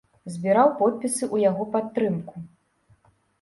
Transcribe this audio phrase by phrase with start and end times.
[0.35, 2.35] Збіраў подпісы ў яго падтрымку.